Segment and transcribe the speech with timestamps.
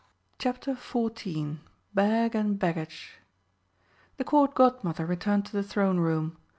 [0.39, 1.59] CHAPTER XIV
[1.93, 3.19] BAG AND BAGGAGE
[4.17, 6.37] The Court Godmother returned to the Throne room.